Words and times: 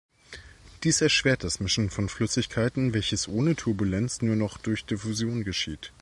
Dies 0.83 0.99
erschwert 1.01 1.43
das 1.43 1.59
Mischen 1.59 1.91
von 1.91 2.09
Flüssigkeiten, 2.09 2.91
welches 2.95 3.27
ohne 3.27 3.55
Turbulenz 3.55 4.23
nur 4.23 4.35
noch 4.35 4.57
durch 4.57 4.83
Diffusion 4.83 5.43
geschieht. 5.43 5.89